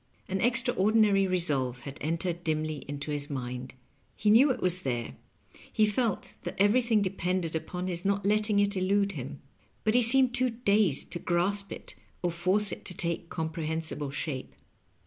[0.27, 3.75] An extraordinary resolve had entered dimly into his mind.
[4.15, 5.15] He knew it was there,
[5.71, 9.43] he felt that everything depended upon his not letting it elude him;
[9.83, 11.93] but he seemed too dazed to grasp it
[12.23, 14.55] or force it to take comprehensible shape.